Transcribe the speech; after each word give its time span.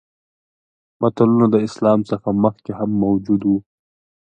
متلونه 1.01 1.45
د 1.51 1.55
اسلام 1.67 1.99
څخه 2.11 2.29
مخکې 2.43 2.71
هم 2.79 2.89
موجود 3.03 3.41
وو 3.45 3.57